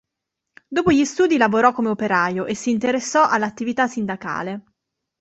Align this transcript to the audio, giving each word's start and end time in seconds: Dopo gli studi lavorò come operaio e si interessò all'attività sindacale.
Dopo 0.67 0.91
gli 0.91 1.05
studi 1.05 1.37
lavorò 1.37 1.73
come 1.73 1.89
operaio 1.89 2.45
e 2.47 2.55
si 2.55 2.71
interessò 2.71 3.27
all'attività 3.27 3.85
sindacale. 3.87 4.63